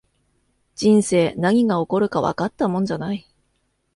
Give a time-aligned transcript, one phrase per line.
[0.73, 3.29] 人生、何が起こるかわかったもんじゃない